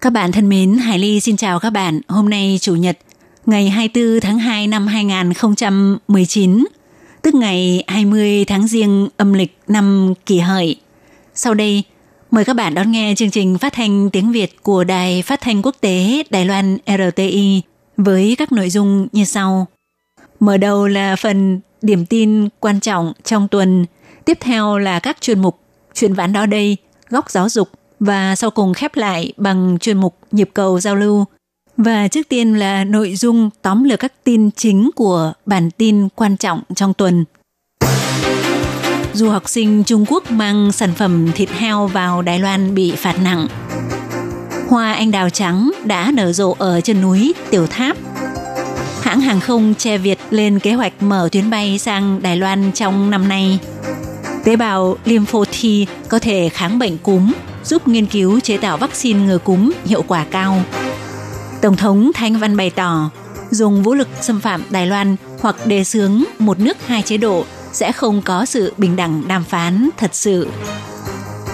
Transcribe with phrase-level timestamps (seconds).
[0.00, 2.00] Các bạn thân mến, Hải Ly xin chào các bạn.
[2.08, 2.98] Hôm nay Chủ nhật,
[3.46, 6.64] ngày 24 tháng 2 năm 2019,
[7.22, 10.76] tức ngày 20 tháng Giêng âm lịch năm kỷ hợi.
[11.34, 11.82] Sau đây,
[12.30, 15.62] mời các bạn đón nghe chương trình phát thanh tiếng Việt của Đài Phát thanh
[15.62, 17.62] Quốc tế Đài Loan RTI
[17.96, 19.66] với các nội dung như sau.
[20.40, 23.86] Mở đầu là phần điểm tin quan trọng trong tuần,
[24.24, 25.58] tiếp theo là các chuyên mục
[25.94, 26.76] chuyện vãn đó đây,
[27.10, 27.68] góc giáo dục
[28.00, 31.24] và sau cùng khép lại bằng chuyên mục nhịp cầu giao lưu.
[31.76, 36.36] Và trước tiên là nội dung tóm lược các tin chính của bản tin quan
[36.36, 37.24] trọng trong tuần.
[39.12, 43.16] Du học sinh Trung Quốc mang sản phẩm thịt heo vào Đài Loan bị phạt
[43.22, 43.46] nặng.
[44.68, 47.96] Hoa anh đào trắng đã nở rộ ở chân núi Tiểu Tháp.
[49.02, 53.10] Hãng hàng không che Việt lên kế hoạch mở tuyến bay sang Đài Loan trong
[53.10, 53.58] năm nay.
[54.44, 55.64] Tế bào lympho T
[56.08, 57.32] có thể kháng bệnh cúm,
[57.66, 60.62] giúp nghiên cứu chế tạo vaccine ngừa cúm hiệu quả cao.
[61.62, 63.10] Tổng thống Thanh Văn bày tỏ,
[63.50, 67.44] dùng vũ lực xâm phạm Đài Loan hoặc đề xướng một nước hai chế độ
[67.72, 70.48] sẽ không có sự bình đẳng đàm phán thật sự.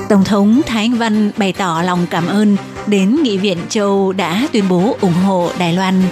[0.08, 4.48] Tổng thống Thái Anh Văn bày tỏ lòng cảm ơn đến Nghị viện châu đã
[4.52, 6.02] tuyên bố ủng hộ Đài Loan.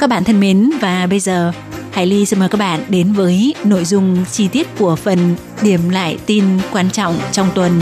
[0.00, 1.52] Các bạn thân mến và bây giờ
[1.90, 5.88] Hải Ly xin mời các bạn đến với nội dung chi tiết của phần điểm
[5.90, 7.80] lại tin quan trọng trong tuần.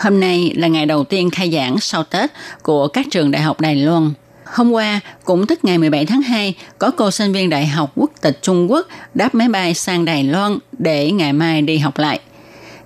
[0.00, 2.30] Hôm nay là ngày đầu tiên khai giảng sau Tết
[2.62, 4.12] của các trường đại học Đài Loan.
[4.44, 8.10] Hôm qua, cũng tức ngày 17 tháng 2, có cô sinh viên Đại học Quốc
[8.20, 12.20] tịch Trung Quốc đáp máy bay sang Đài Loan để ngày mai đi học lại.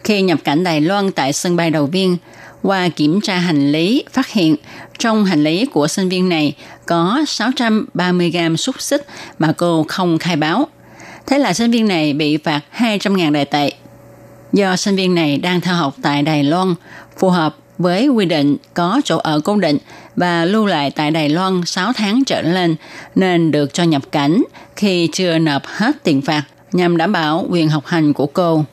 [0.05, 2.16] Khi nhập cảnh Đài Loan tại sân bay đầu viên,
[2.62, 4.56] qua kiểm tra hành lý phát hiện
[4.99, 6.56] trong hành lý của sinh viên này
[6.87, 9.06] có 630 gram xúc xích
[9.39, 10.69] mà cô không khai báo.
[11.27, 13.71] Thế là sinh viên này bị phạt 200.000 đại tệ.
[14.55, 16.75] Do sinh viên này đang theo học tại Đài Loan,
[17.19, 19.79] phù hợp với quy định có chỗ ở cố định
[20.17, 22.77] và lưu lại tại Đài Loan 6 tháng trở lên
[23.15, 24.43] nên được cho nhập cảnh
[24.77, 26.43] khi chưa nộp hết tiền phạt
[26.73, 28.65] nhằm đảm bảo quyền học hành của cô.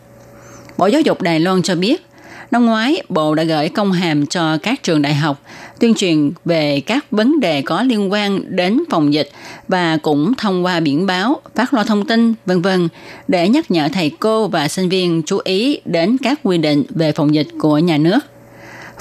[0.78, 2.06] Bộ Giáo dục Đài Loan cho biết,
[2.52, 5.42] năm ngoái Bộ đã gửi công hàm cho các trường đại học
[5.80, 9.30] tuyên truyền về các vấn đề có liên quan đến phòng dịch
[9.68, 12.88] và cũng thông qua biển báo, phát loa thông tin, vân vân
[13.28, 17.12] để nhắc nhở thầy cô và sinh viên chú ý đến các quy định về
[17.12, 18.20] phòng dịch của nhà nước.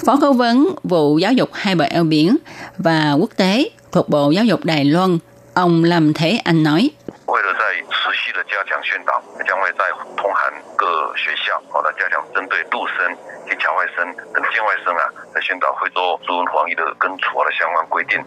[0.05, 2.37] Phó cố vấn vụ giáo dục hai bờ eo biển
[2.77, 5.17] và quốc tế thuộc Bộ Giáo dục Đài Loan,
[5.53, 6.89] ông Lâm Thế Anh nói.
[8.30, 9.84] 为了在持续的加强宣导，将会在
[10.16, 13.16] 通函各学校，好的加强针对陆生
[13.48, 18.24] 及侨外生等境外生啊的宣导，会做注文防疫的跟处罚的相关规定。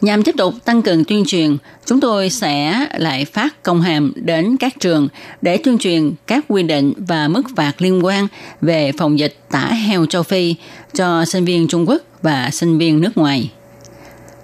[0.00, 4.56] Nhằm tiếp tục tăng cường tuyên truyền, chúng tôi sẽ lại phát công hàm đến
[4.60, 5.08] các trường
[5.42, 8.26] để tuyên truyền các quy định và mức phạt liên quan
[8.60, 10.56] về phòng dịch tả heo châu Phi
[10.94, 13.50] cho sinh viên Trung Quốc và sinh viên nước ngoài.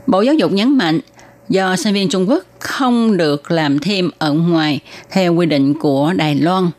[0.07, 1.01] Bộ Giáo dục nhấn mạnh,
[1.50, 4.80] do sinh viên Trung Quốc không được làm thêm ở ngoài
[5.12, 6.70] theo quy định của Đài Loan.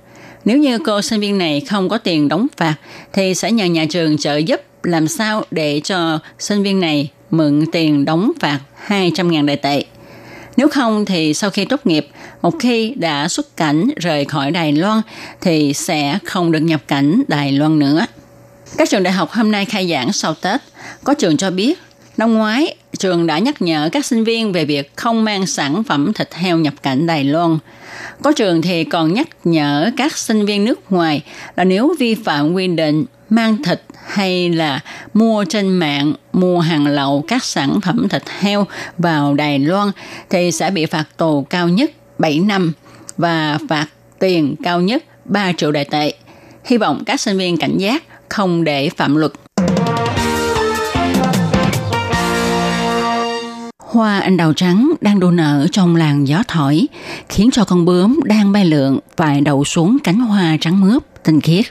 [0.45, 2.75] Nếu như cô sinh viên này không có tiền đóng phạt
[3.13, 7.65] thì sẽ nhờ nhà trường trợ giúp làm sao để cho sinh viên này mượn
[7.73, 9.85] tiền đóng phạt 200.000 đại tệ.
[10.57, 12.09] Nếu không thì sau khi tốt nghiệp,
[12.43, 15.03] một khi đã xuất cảnh rời khỏi Đài Loan
[15.41, 18.07] thì sẽ không được nhập cảnh Đài Loan nữa.
[18.77, 20.61] Các trường đại học hôm nay khai giảng sau Tết.
[21.05, 21.79] Có trường cho biết,
[22.17, 26.13] năm ngoái trường đã nhắc nhở các sinh viên về việc không mang sản phẩm
[26.13, 27.59] thịt heo nhập cảnh Đài Loan.
[28.23, 31.23] Có trường thì còn nhắc nhở các sinh viên nước ngoài
[31.57, 34.81] là nếu vi phạm quy định mang thịt hay là
[35.15, 38.67] mua trên mạng, mua hàng lậu các sản phẩm thịt heo
[38.99, 39.91] vào Đài Loan
[40.31, 42.73] thì sẽ bị phạt tù cao nhất 7 năm
[43.17, 43.87] và phạt
[44.19, 46.15] tiền cao nhất 3 triệu đại tệ.
[46.65, 49.33] Hy vọng các sinh viên cảnh giác không để phạm luật.
[53.95, 56.87] Hoa anh đào trắng đang đua nở trong làn gió thổi,
[57.29, 61.41] khiến cho con bướm đang bay lượn phải đậu xuống cánh hoa trắng mướp, tinh
[61.41, 61.65] khiết.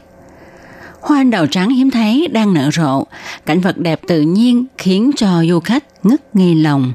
[1.02, 3.04] Hoa anh đào trắng hiếm thấy đang nở rộ,
[3.46, 6.94] cảnh vật đẹp tự nhiên khiến cho du khách ngất ngây lòng.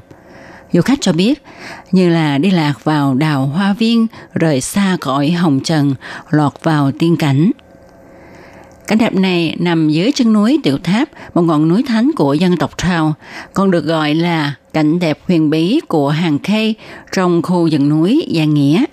[0.73, 1.43] Du khách cho biết,
[1.91, 5.95] như là đi lạc vào đào hoa viên, rời xa cõi hồng trần,
[6.29, 7.51] lọt vào tiên cảnh.
[8.87, 12.57] Cảnh đẹp này nằm dưới chân núi Tiểu Tháp, một ngọn núi thánh của dân
[12.57, 13.13] tộc Trao,
[13.53, 16.73] còn được gọi là cảnh đẹp huyền bí của hàng khê
[17.15, 18.85] trong khu rừng núi Gia Nghĩa.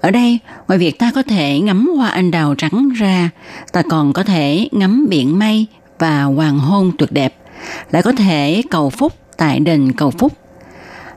[0.00, 0.38] Ở đây,
[0.68, 3.30] ngoài việc ta có thể ngắm hoa anh đào trắng ra,
[3.72, 5.66] ta còn có thể ngắm biển mây
[5.98, 7.36] và hoàng hôn tuyệt đẹp,
[7.90, 10.32] lại có thể cầu phúc tại đền cầu phúc.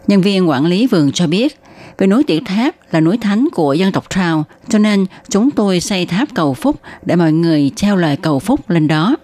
[0.08, 1.60] Nhân viên quản lý vườn cho biết,
[1.98, 5.80] vì núi Tiểu Tháp là núi thánh của dân tộc Trào, cho nên chúng tôi
[5.80, 9.16] xây tháp cầu phúc để mọi người treo lời cầu phúc lên đó.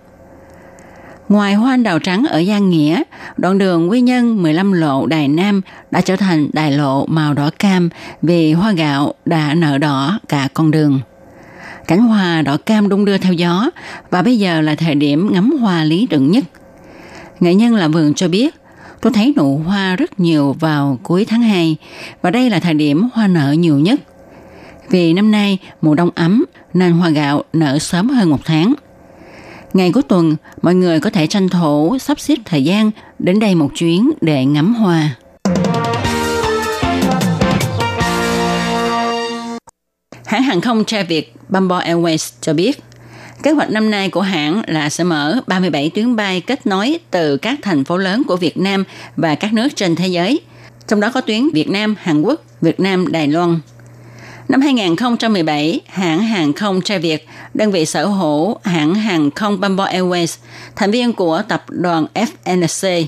[1.29, 3.03] Ngoài hoa anh đào trắng ở Giang Nghĩa,
[3.37, 5.61] đoạn đường Quy Nhân 15 lộ Đài Nam
[5.91, 7.89] đã trở thành đài lộ màu đỏ cam
[8.21, 10.99] vì hoa gạo đã nở đỏ cả con đường.
[11.87, 13.69] Cảnh hoa đỏ cam đung đưa theo gió
[14.09, 16.43] và bây giờ là thời điểm ngắm hoa lý tưởng nhất.
[17.39, 18.55] Nghệ nhân làm vườn cho biết,
[19.01, 21.77] tôi thấy nụ hoa rất nhiều vào cuối tháng 2
[22.21, 23.99] và đây là thời điểm hoa nở nhiều nhất.
[24.89, 28.73] Vì năm nay mùa đông ấm nên hoa gạo nở sớm hơn một tháng–
[29.73, 33.55] Ngày cuối tuần, mọi người có thể tranh thủ sắp xếp thời gian đến đây
[33.55, 35.15] một chuyến để ngắm hoa.
[40.25, 42.83] Hãng hàng không Tra Việt Bamboo Airways cho biết,
[43.43, 47.37] kế hoạch năm nay của hãng là sẽ mở 37 tuyến bay kết nối từ
[47.37, 48.83] các thành phố lớn của Việt Nam
[49.15, 50.39] và các nước trên thế giới,
[50.87, 53.59] trong đó có tuyến Việt Nam, Hàn Quốc, Việt Nam, Đài Loan.
[54.49, 59.85] Năm 2017, hãng hàng không Tre Việt, đơn vị sở hữu hãng hàng không Bamboo
[59.85, 60.37] Airways,
[60.75, 63.05] thành viên của tập đoàn FNC,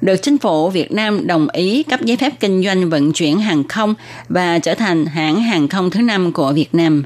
[0.00, 3.68] được chính phủ Việt Nam đồng ý cấp giấy phép kinh doanh vận chuyển hàng
[3.68, 3.94] không
[4.28, 7.04] và trở thành hãng hàng không thứ năm của Việt Nam.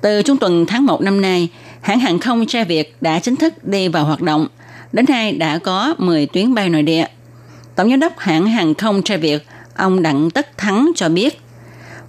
[0.00, 1.48] Từ trung tuần tháng 1 năm nay,
[1.80, 4.46] hãng hàng không Tre Việt đã chính thức đi vào hoạt động.
[4.92, 7.06] Đến nay đã có 10 tuyến bay nội địa.
[7.74, 11.41] Tổng giám đốc hãng hàng không Tre Việt, ông Đặng Tất Thắng cho biết,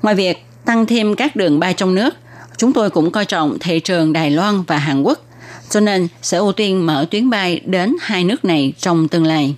[0.03, 2.15] Ngoài việc tăng thêm các đường bay trong nước,
[2.57, 5.25] chúng tôi cũng coi trọng thị trường Đài Loan và Hàn Quốc,
[5.69, 9.55] cho nên sẽ ưu tiên mở tuyến bay đến hai nước này trong tương lai.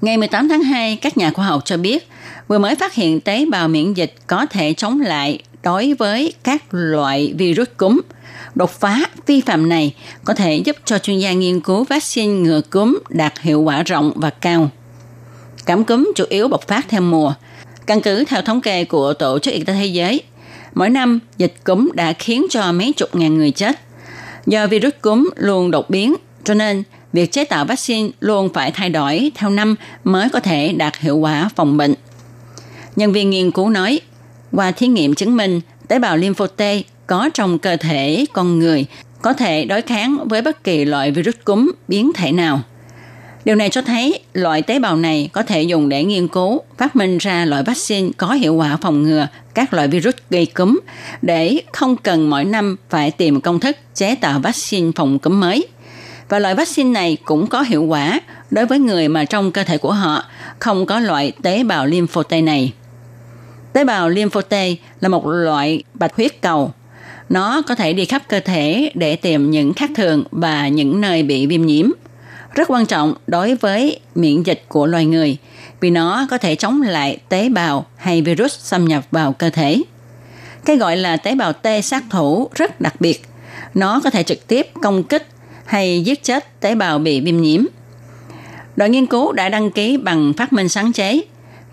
[0.00, 2.08] Ngày 18 tháng 2, các nhà khoa học cho biết
[2.48, 6.62] vừa mới phát hiện tế bào miễn dịch có thể chống lại đối với các
[6.70, 8.00] loại virus cúm.
[8.54, 12.60] Đột phá vi phạm này có thể giúp cho chuyên gia nghiên cứu vaccine ngừa
[12.60, 14.70] cúm đạt hiệu quả rộng và cao.
[15.66, 17.34] Cảm cúm chủ yếu bộc phát theo mùa.
[17.86, 20.22] Căn cứ theo thống kê của Tổ chức Y tế Thế giới,
[20.74, 23.80] mỗi năm dịch cúm đã khiến cho mấy chục ngàn người chết.
[24.46, 26.14] Do virus cúm luôn đột biến,
[26.44, 26.82] cho nên
[27.12, 29.74] việc chế tạo vaccine luôn phải thay đổi theo năm
[30.04, 31.94] mới có thể đạt hiệu quả phòng bệnh.
[32.96, 34.00] Nhân viên nghiên cứu nói,
[34.52, 36.62] qua thí nghiệm chứng minh tế bào lympho T
[37.06, 38.86] có trong cơ thể con người
[39.22, 42.60] có thể đối kháng với bất kỳ loại virus cúm biến thể nào.
[43.44, 46.96] Điều này cho thấy loại tế bào này có thể dùng để nghiên cứu, phát
[46.96, 50.80] minh ra loại vaccine có hiệu quả phòng ngừa các loại virus gây cúm
[51.22, 55.66] để không cần mỗi năm phải tìm công thức chế tạo vaccine phòng cúm mới.
[56.28, 59.78] Và loại vaccine này cũng có hiệu quả đối với người mà trong cơ thể
[59.78, 60.24] của họ
[60.58, 62.72] không có loại tế bào lympho T này.
[63.72, 64.54] Tế bào lympho T
[65.00, 66.72] là một loại bạch huyết cầu.
[67.28, 71.22] Nó có thể đi khắp cơ thể để tìm những khác thường và những nơi
[71.22, 71.90] bị viêm nhiễm–
[72.54, 75.36] rất quan trọng đối với miễn dịch của loài người
[75.80, 79.82] vì nó có thể chống lại tế bào hay virus xâm nhập vào cơ thể.
[80.64, 83.22] Cái gọi là tế bào T sát thủ rất đặc biệt.
[83.74, 85.26] Nó có thể trực tiếp công kích
[85.64, 87.64] hay giết chết tế bào bị viêm nhiễm.
[88.76, 91.20] Đội nghiên cứu đã đăng ký bằng phát minh sáng chế.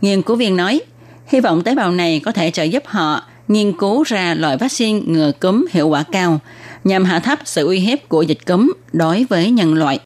[0.01, 0.81] Nghiên cứu viên nói,
[1.27, 4.99] hy vọng tế bào này có thể trợ giúp họ nghiên cứu ra loại vaccine
[5.05, 6.39] ngừa cúm hiệu quả cao
[6.83, 9.99] nhằm hạ thấp sự uy hiếp của dịch cúm đối với nhân loại.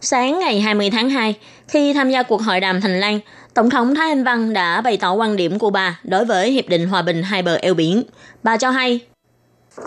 [0.00, 1.34] Sáng ngày 20 tháng 2,
[1.68, 3.20] khi tham gia cuộc hội đàm Thành Lan,
[3.54, 6.68] Tổng thống Thái Anh Văn đã bày tỏ quan điểm của bà đối với Hiệp
[6.68, 8.02] định Hòa bình hai bờ eo biển.
[8.42, 9.00] Bà cho hay,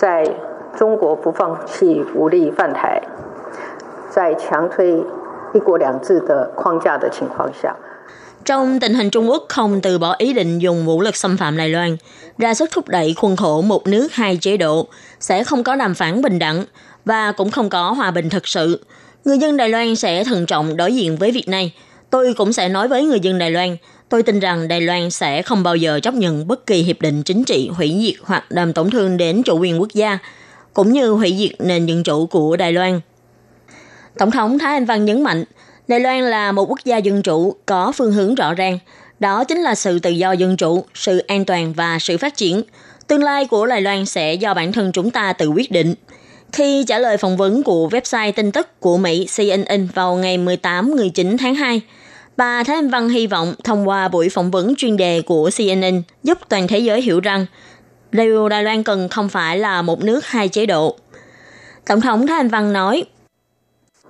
[0.02, 0.26] tại
[0.80, 3.02] Trung Quốc 不放弃武力犯台，
[4.16, 5.04] 在强推
[5.54, 7.76] 一国两制的框架的情况下，
[8.46, 11.58] trong tình hình Trung Quốc không từ bỏ ý định dùng vũ lực xâm phạm
[11.58, 11.98] Đài Loan,
[12.38, 14.88] ra sức thúc đẩy khuôn khổ một nước hai chế độ,
[15.20, 16.66] sẽ không có đàm phán bình đẳng
[17.06, 18.86] và cũng không có hòa bình thực sự.
[19.25, 21.73] Người dân Đài Loan sẽ thận trọng đối diện với việc này.
[22.11, 23.77] Tôi cũng sẽ nói với người dân Đài Loan,
[24.09, 27.23] tôi tin rằng Đài Loan sẽ không bao giờ chấp nhận bất kỳ hiệp định
[27.23, 30.19] chính trị hủy diệt hoặc làm tổn thương đến chủ quyền quốc gia,
[30.75, 33.01] cũng như hủy diệt nền dân chủ của Đài Loan.
[34.19, 35.45] Tổng thống Thái Anh Văn nhấn mạnh,
[35.89, 38.79] Đài Loan là một quốc gia dân chủ có phương hướng rõ ràng,
[39.21, 42.63] đó chính là sự tự do dân chủ, sự an toàn và sự phát triển.
[43.07, 45.95] Tương lai của Đài Loan sẽ do bản thân chúng ta tự quyết định.
[46.54, 51.38] Khi trả lời phỏng vấn của website tin tức của Mỹ CNN vào ngày 18-19
[51.38, 51.82] tháng 2,
[52.38, 56.02] Bà Thái Anh Văn hy vọng thông qua buổi phỏng vấn chuyên đề của CNN
[56.24, 57.46] giúp toàn thế giới hiểu rằng
[58.12, 60.96] điều Đài Loan cần không phải là một nước hai chế độ.
[61.86, 63.04] Tổng thống Thái Anh Văn nói,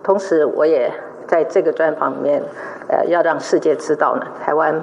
[0.03, 0.91] 同时，我也
[1.27, 2.41] 在这个专访里面，
[2.87, 4.81] 呃，要让世界知道呢，台湾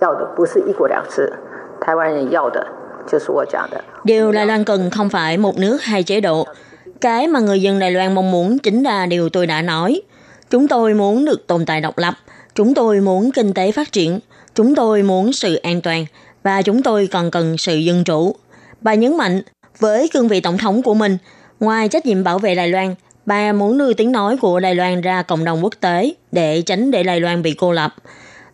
[0.00, 1.32] 要的不是一国两制，
[1.80, 2.66] 台湾人要的
[3.06, 3.82] 就是我讲的。
[4.04, 6.46] Điều Đài Loan cần không phải một nước hai chế độ.
[7.01, 10.01] cái mà người dân Đài Loan mong muốn chính là điều tôi đã nói.
[10.49, 12.13] Chúng tôi muốn được tồn tại độc lập.
[12.55, 14.19] Chúng tôi muốn kinh tế phát triển.
[14.55, 16.05] Chúng tôi muốn sự an toàn.
[16.43, 18.35] Và chúng tôi còn cần sự dân chủ.
[18.81, 19.41] Bà nhấn mạnh,
[19.79, 21.17] với cương vị tổng thống của mình,
[21.59, 25.01] ngoài trách nhiệm bảo vệ Đài Loan, bà muốn đưa tiếng nói của Đài Loan
[25.01, 27.95] ra cộng đồng quốc tế để tránh để Đài Loan bị cô lập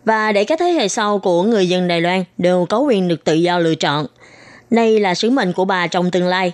[0.05, 3.23] và để các thế hệ sau của người dân Đài Loan đều có quyền được
[3.23, 4.05] tự do lựa chọn.
[4.69, 6.53] Đây là sứ mệnh của bà trong tương lai.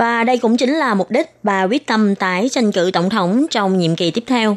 [0.00, 3.46] Và đây cũng chính là mục đích bà quyết tâm tái tranh cử tổng thống
[3.50, 4.56] trong nhiệm kỳ tiếp theo.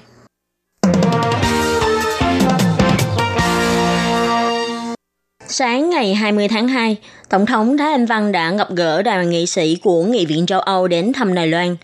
[5.48, 6.98] Sáng ngày 20 tháng 2,
[7.30, 10.60] Tổng thống Thái Anh Văn đã gặp gỡ đoàn nghị sĩ của Nghị viện châu
[10.60, 11.76] Âu đến thăm Đài Loan.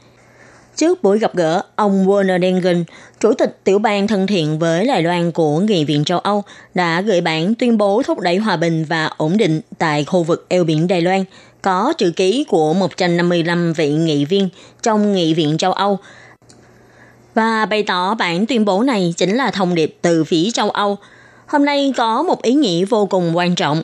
[0.75, 2.83] Trước buổi gặp gỡ, ông Werner Dengen,
[3.19, 7.01] Chủ tịch tiểu ban thân thiện với Đài Loan của Nghị viện châu Âu, đã
[7.01, 10.63] gửi bản tuyên bố thúc đẩy hòa bình và ổn định tại khu vực eo
[10.63, 11.23] biển Đài Loan,
[11.61, 14.49] có chữ ký của 155 vị nghị viên
[14.81, 15.99] trong Nghị viện châu Âu,
[17.33, 20.97] và bày tỏ bản tuyên bố này chính là thông điệp từ phía châu Âu.
[21.47, 23.83] Hôm nay có một ý nghĩa vô cùng quan trọng.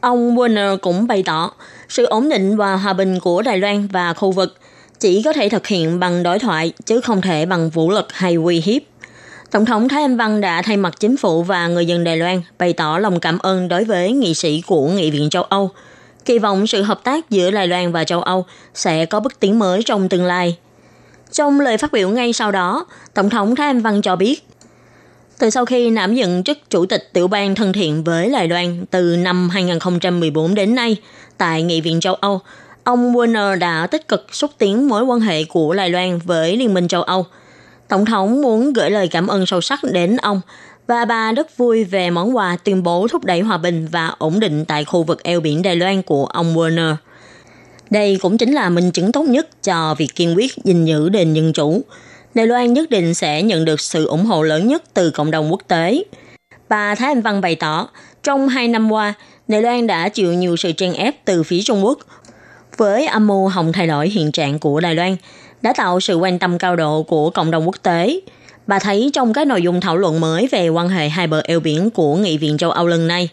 [0.00, 1.50] Ông Werner cũng bày tỏ
[1.88, 4.56] sự ổn định và hòa bình của Đài Loan và khu vực
[5.00, 8.34] chỉ có thể thực hiện bằng đối thoại chứ không thể bằng vũ lực hay
[8.34, 8.82] uy hiếp.
[9.50, 12.42] Tổng thống Thái Anh Văn đã thay mặt chính phủ và người dân Đài Loan
[12.58, 15.70] bày tỏ lòng cảm ơn đối với nghị sĩ của Nghị viện châu Âu,
[16.26, 19.58] kỳ vọng sự hợp tác giữa Đài Loan và châu Âu sẽ có bước tiến
[19.58, 20.56] mới trong tương lai.
[21.32, 24.46] Trong lời phát biểu ngay sau đó, Tổng thống Thái Anh Văn cho biết,
[25.38, 28.86] từ sau khi đảm nhận chức Chủ tịch Tiểu ban thân thiện với Đài Loan
[28.90, 30.96] từ năm 2014 đến nay
[31.38, 32.40] tại Nghị viện châu Âu,
[32.84, 36.74] ông Werner đã tích cực xúc tiến mối quan hệ của Đài Loan với Liên
[36.74, 37.26] minh châu Âu.
[37.88, 40.40] Tổng thống muốn gửi lời cảm ơn sâu sắc đến ông
[40.86, 44.40] và bà rất vui về món quà tuyên bố thúc đẩy hòa bình và ổn
[44.40, 46.94] định tại khu vực eo biển Đài Loan của ông Werner.
[47.90, 51.34] Đây cũng chính là minh chứng tốt nhất cho việc kiên quyết gìn giữ nền
[51.34, 51.82] dân chủ.
[52.34, 55.50] Đài Loan nhất định sẽ nhận được sự ủng hộ lớn nhất từ cộng đồng
[55.50, 56.02] quốc tế.
[56.68, 57.88] Bà Thái Anh Văn bày tỏ,
[58.22, 59.14] trong hai năm qua,
[59.48, 61.98] Đài Loan đã chịu nhiều sự trang ép từ phía Trung Quốc.
[62.76, 65.16] Với âm mưu hồng thay đổi hiện trạng của Đài Loan,
[65.62, 68.20] đã tạo sự quan tâm cao độ của cộng đồng quốc tế.
[68.66, 71.60] Bà thấy trong các nội dung thảo luận mới về quan hệ hai bờ eo
[71.60, 73.28] biển của Nghị viện châu Âu lần này,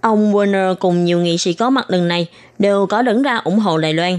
[0.00, 2.26] ông Werner cùng nhiều nghị sĩ có mặt lần này
[2.58, 4.18] đều có đứng ra ủng hộ Đài Loan.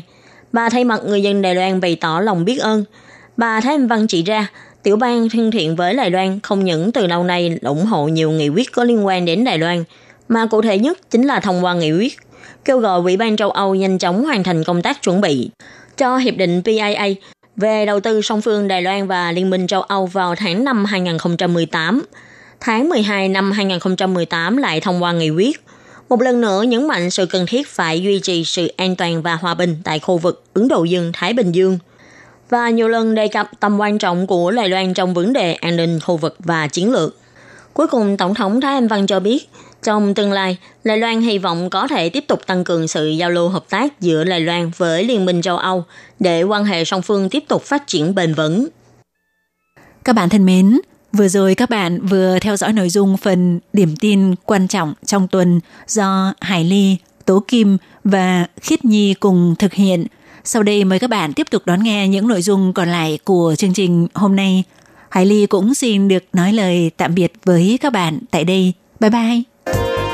[0.52, 2.84] Bà thay mặt người dân Đài Loan bày tỏ lòng biết ơn.
[3.38, 4.48] Bà Thái Anh Văn chỉ ra,
[4.84, 8.32] tiểu bang thân thiện với Đài Loan không những từ lâu nay ủng hộ nhiều
[8.32, 9.84] nghị quyết có liên quan đến Đài Loan,
[10.30, 12.18] mà cụ thể nhất chính là thông qua nghị quyết
[12.66, 15.50] kêu gọi Ủy ban châu Âu nhanh chóng hoàn thành công tác chuẩn bị
[15.98, 17.14] cho Hiệp định PIA
[17.56, 20.86] về đầu tư song phương Đài Loan và Liên minh châu Âu vào tháng 5
[20.86, 22.06] 2018.
[22.60, 25.64] Tháng 12 năm 2018 lại thông qua nghị quyết.
[26.10, 29.36] Một lần nữa nhấn mạnh sự cần thiết phải duy trì sự an toàn và
[29.36, 31.78] hòa bình tại khu vực Ấn Độ Dương-Thái Bình Dương
[32.50, 35.76] và nhiều lần đề cập tầm quan trọng của Đài Loan trong vấn đề an
[35.76, 37.18] ninh khu vực và chiến lược.
[37.74, 39.50] Cuối cùng, Tổng thống Thái Anh Văn cho biết,
[39.84, 43.30] trong tương lai, Đài Loan hy vọng có thể tiếp tục tăng cường sự giao
[43.30, 45.84] lưu hợp tác giữa Đài Loan với Liên minh châu Âu
[46.20, 48.68] để quan hệ song phương tiếp tục phát triển bền vững.
[50.04, 50.80] Các bạn thân mến,
[51.14, 55.28] vừa rồi các bạn vừa theo dõi nội dung phần điểm tin quan trọng trong
[55.28, 60.06] tuần do Hải Ly, Tố Kim và Khiết Nhi cùng thực hiện.
[60.44, 63.56] Sau đây mời các bạn tiếp tục đón nghe những nội dung còn lại của
[63.58, 64.64] chương trình hôm nay.
[65.10, 68.74] Hải Ly cũng xin được nói lời tạm biệt với các bạn tại đây.
[69.00, 69.51] Bye bye!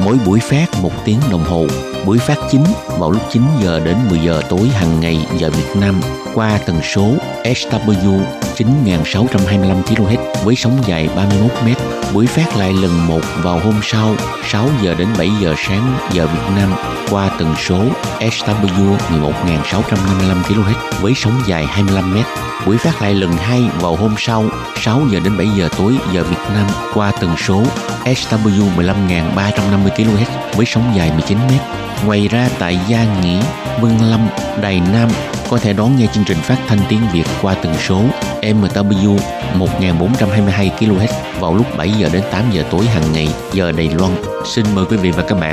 [0.00, 1.66] mỗi buổi phát một tiếng đồng hồ.
[2.06, 2.64] Buổi phát chính
[2.98, 6.00] vào lúc 9 giờ đến 10 giờ tối hàng ngày giờ Việt Nam
[6.34, 7.14] qua tần số
[7.44, 8.20] SW
[8.56, 11.68] 9625 kHz với sóng dài 31 m.
[12.14, 14.14] Buổi phát lại lần một vào hôm sau
[14.48, 16.74] 6 giờ đến 7 giờ sáng giờ Việt Nam
[17.10, 17.78] qua tần số
[18.20, 22.18] SW 11655 kHz với sóng dài 25 m.
[22.66, 24.44] Buổi phát lại lần hai vào hôm sau
[24.76, 27.62] 6 giờ đến 7 giờ tối giờ Việt Nam qua tần số
[28.04, 31.50] SW 15350 kHz với sóng dài 19 m.
[32.06, 33.42] Ngoài ra tại Gia Nghĩa,
[33.80, 34.28] Vân Lâm,
[34.60, 35.08] Đài Nam
[35.50, 38.02] có thể đón nghe chương trình phát thanh tiếng Việt qua tần số
[38.42, 39.18] MW
[39.54, 41.08] 1422 kHz
[41.40, 44.12] vào lúc 7 giờ đến 8 giờ tối hàng ngày giờ Đài Loan.
[44.44, 45.46] Xin mời quý vị và các bạn